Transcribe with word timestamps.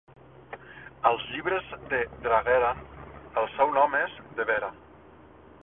Als 1.09 1.25
llibres 1.33 1.69
de 1.91 1.99
Dragaeran 2.25 2.81
el 3.43 3.53
seu 3.59 3.77
nom 3.79 3.99
és 4.01 4.17
Devera. 4.41 4.71